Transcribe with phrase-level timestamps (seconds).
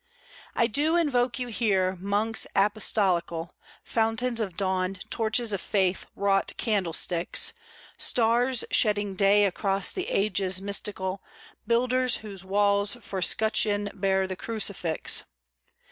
[0.55, 3.53] I do invoke you here, Monks Apostolical,
[3.83, 7.53] Fountains of dawn, torches of faith, wrought candlesticks;
[7.99, 11.21] Stars shedding day across the ages mystical;
[11.67, 15.23] Builders whose walls for scutcheon bear the Crucifix.